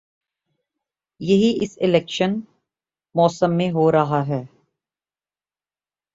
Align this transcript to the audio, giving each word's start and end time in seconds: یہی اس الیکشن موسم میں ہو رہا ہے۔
یہی 1.21 1.57
اس 1.61 1.77
الیکشن 1.81 2.39
موسم 3.15 3.57
میں 3.57 3.69
ہو 3.71 3.91
رہا 3.91 4.27
ہے۔ 4.27 4.43